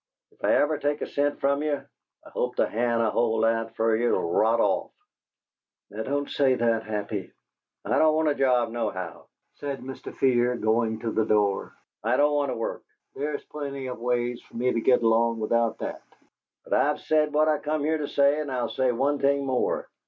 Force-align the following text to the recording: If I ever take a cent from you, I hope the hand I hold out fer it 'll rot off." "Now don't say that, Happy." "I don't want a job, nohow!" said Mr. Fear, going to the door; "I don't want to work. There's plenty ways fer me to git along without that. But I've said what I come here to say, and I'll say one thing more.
If 0.31 0.43
I 0.43 0.55
ever 0.55 0.79
take 0.79 1.03
a 1.03 1.05
cent 1.05 1.39
from 1.39 1.61
you, 1.61 1.79
I 2.25 2.29
hope 2.31 2.55
the 2.55 2.67
hand 2.67 3.03
I 3.03 3.11
hold 3.11 3.45
out 3.45 3.75
fer 3.75 3.95
it 3.95 4.11
'll 4.11 4.31
rot 4.31 4.59
off." 4.59 4.89
"Now 5.91 6.01
don't 6.01 6.27
say 6.27 6.55
that, 6.55 6.81
Happy." 6.81 7.31
"I 7.85 7.99
don't 7.99 8.15
want 8.15 8.27
a 8.27 8.33
job, 8.33 8.71
nohow!" 8.71 9.27
said 9.57 9.81
Mr. 9.81 10.11
Fear, 10.11 10.55
going 10.55 11.01
to 11.01 11.11
the 11.11 11.23
door; 11.23 11.75
"I 12.03 12.17
don't 12.17 12.33
want 12.33 12.49
to 12.49 12.57
work. 12.57 12.81
There's 13.13 13.43
plenty 13.43 13.87
ways 13.91 14.41
fer 14.41 14.57
me 14.57 14.73
to 14.73 14.81
git 14.81 15.03
along 15.03 15.39
without 15.39 15.77
that. 15.77 16.01
But 16.63 16.73
I've 16.73 17.01
said 17.01 17.31
what 17.31 17.47
I 17.47 17.59
come 17.59 17.81
here 17.83 17.99
to 17.99 18.07
say, 18.07 18.39
and 18.39 18.51
I'll 18.51 18.69
say 18.69 18.91
one 18.91 19.19
thing 19.19 19.45
more. 19.45 19.87